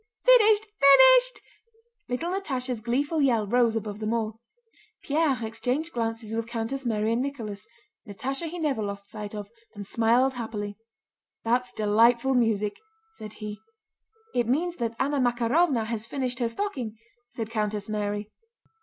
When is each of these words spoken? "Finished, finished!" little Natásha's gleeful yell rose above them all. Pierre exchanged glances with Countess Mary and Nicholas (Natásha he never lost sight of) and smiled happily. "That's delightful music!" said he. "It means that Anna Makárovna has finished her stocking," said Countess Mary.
"Finished, 0.25 0.65
finished!" 0.79 1.41
little 2.09 2.31
Natásha's 2.31 2.81
gleeful 2.81 3.21
yell 3.21 3.45
rose 3.45 3.75
above 3.75 3.99
them 3.99 4.15
all. 4.15 4.39
Pierre 5.03 5.37
exchanged 5.45 5.93
glances 5.93 6.33
with 6.33 6.47
Countess 6.47 6.87
Mary 6.87 7.13
and 7.13 7.21
Nicholas 7.21 7.67
(Natásha 8.09 8.47
he 8.49 8.57
never 8.57 8.81
lost 8.81 9.11
sight 9.11 9.35
of) 9.35 9.47
and 9.75 9.85
smiled 9.85 10.33
happily. 10.33 10.75
"That's 11.43 11.71
delightful 11.71 12.33
music!" 12.33 12.77
said 13.13 13.33
he. 13.33 13.59
"It 14.33 14.47
means 14.47 14.77
that 14.77 14.95
Anna 14.99 15.19
Makárovna 15.19 15.85
has 15.85 16.07
finished 16.07 16.39
her 16.39 16.49
stocking," 16.49 16.97
said 17.29 17.51
Countess 17.51 17.87
Mary. 17.87 18.31